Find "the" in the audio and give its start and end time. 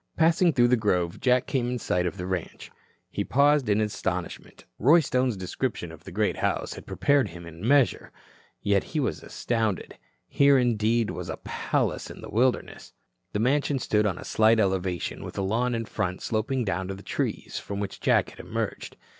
0.69-0.75, 2.17-2.25, 6.05-6.11, 12.21-12.31, 13.33-13.39, 16.95-17.03